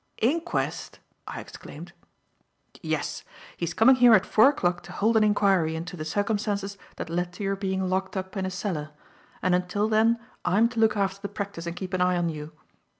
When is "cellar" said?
8.49-8.93